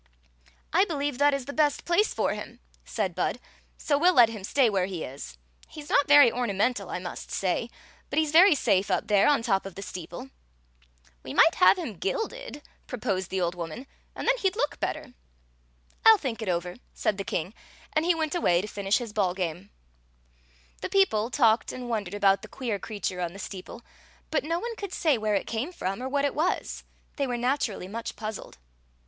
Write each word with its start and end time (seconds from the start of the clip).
"I 0.73 0.83
believe 0.83 1.19
that 1.19 1.31
is 1.31 1.45
the 1.45 1.53
best 1.53 1.85
place 1.85 2.11
for 2.11 2.33
him," 2.33 2.59
said 2.85 3.13
Bud;" 3.13 3.39
so 3.77 3.99
we 3.99 4.07
'11 4.07 4.15
let 4.15 4.29
him 4.29 4.43
stay 4.43 4.67
where 4.67 4.87
he 4.87 5.03
is. 5.03 5.37
He 5.67 5.79
's 5.83 5.91
not 5.91 6.07
very 6.07 6.31
ornamental, 6.31 6.89
I 6.89 6.97
must 6.97 7.29
say, 7.29 7.69
but 8.09 8.17
he 8.17 8.25
*s 8.25 8.31
very 8.31 8.55
safe 8.55 8.89
up 8.89 9.05
there 9.05 9.27
on 9.27 9.43
top 9.43 9.63
of 9.67 9.75
the 9.75 9.83
steeple" 9.83 10.31
"We 11.21 11.35
m'ight 11.35 11.53
have 11.57 11.77
him 11.77 11.97
gilded," 11.99 12.63
proposed 12.87 13.29
the 13.29 13.39
old 13.41 13.53
woman, 13.53 13.85
"and 14.15 14.27
then 14.27 14.35
he 14.39 14.49
'd 14.49 14.55
look 14.55 14.79
better."" 14.79 15.13
I 16.05 16.09
'11 16.09 16.19
think 16.19 16.41
it 16.41 16.49
over," 16.49 16.77
said 16.95 17.19
the 17.19 17.23
king, 17.23 17.53
and 17.93 18.03
he 18.03 18.15
went 18.15 18.33
away 18.33 18.59
:.o 18.59 18.65
finish 18.65 18.97
his 18.97 19.13
ball 19.13 19.35
game. 19.35 19.55
aia 19.55 19.59
Queen 19.59 19.61
ZJod 19.61 19.61
of 19.61 19.65
Ix; 19.67 20.49
or, 20.49 20.81
the 20.81 20.81
The 20.81 20.97
people 20.97 21.29
talked 21.29 21.71
and 21.71 21.87
wondered 21.89 22.15
about 22.15 22.41
the 22.41 22.47
queer 22.47 22.79
creature 22.79 23.21
on 23.21 23.33
the 23.33 23.37
steeple, 23.37 23.83
but 24.31 24.43
no 24.43 24.57
one 24.57 24.75
could 24.77 24.93
say 24.93 25.19
where 25.19 25.35
it 25.35 25.45
came 25.45 25.71
from 25.71 26.01
or 26.01 26.09
what 26.09 26.25
it 26.25 26.33
was; 26.33 26.83
they 27.17 27.27
were 27.27 27.37
naturally 27.37 27.87
much 27.87 28.15
puzzled. 28.15 28.57